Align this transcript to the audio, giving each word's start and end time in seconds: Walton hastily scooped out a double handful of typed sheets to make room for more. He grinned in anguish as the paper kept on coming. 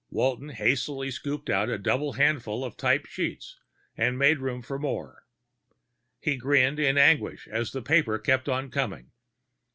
Walton 0.09 0.49
hastily 0.49 1.11
scooped 1.11 1.47
out 1.47 1.69
a 1.69 1.77
double 1.77 2.13
handful 2.13 2.65
of 2.65 2.75
typed 2.75 3.07
sheets 3.07 3.59
to 3.97 4.11
make 4.11 4.39
room 4.39 4.63
for 4.63 4.79
more. 4.79 5.27
He 6.19 6.37
grinned 6.37 6.79
in 6.79 6.97
anguish 6.97 7.47
as 7.47 7.71
the 7.71 7.83
paper 7.83 8.17
kept 8.17 8.49
on 8.49 8.71
coming. 8.71 9.11